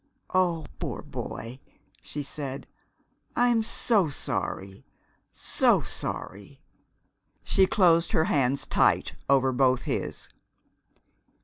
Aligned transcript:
"Oh, 0.33 0.65
poor 0.79 1.03
boy!" 1.03 1.59
she 2.01 2.23
said. 2.23 2.65
"I'm 3.35 3.61
so 3.61 4.09
sorry 4.09 4.83
so 5.29 5.81
sorry!" 5.81 6.59
She 7.43 7.67
closed 7.67 8.11
her 8.11 8.23
hands 8.25 8.65
tight 8.65 9.13
over 9.29 9.51
both 9.51 9.83
his. 9.83 10.27